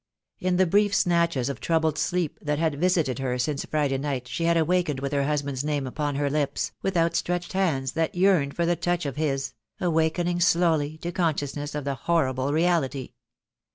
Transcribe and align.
In 0.39 0.57
the 0.57 0.65
brief 0.65 0.95
snatches 0.95 1.47
of 1.47 1.59
troubled 1.59 1.95
sleep 1.95 2.39
that 2.41 2.57
had 2.57 2.79
visited 2.79 3.19
her 3.19 3.37
since 3.37 3.63
Friday 3.65 3.99
night 3.99 4.27
she 4.27 4.45
had 4.45 4.57
awakened 4.57 4.99
with 4.99 5.11
her 5.13 5.25
husband's 5.25 5.63
name 5.63 5.85
upon 5.85 6.15
her 6.15 6.27
lips, 6.27 6.71
with 6.81 6.97
outstretched 6.97 7.53
hands 7.53 7.91
that 7.91 8.15
yearned 8.15 8.55
for 8.55 8.65
the 8.65 8.75
touch 8.75 9.05
of 9.05 9.15
his, 9.17 9.53
awakening 9.79 10.39
slowly 10.39 10.97
to 10.97 11.11
consciousness 11.11 11.75
of 11.75 11.83
the 11.85 11.93
horrible 11.93 12.51
reality. 12.51 13.11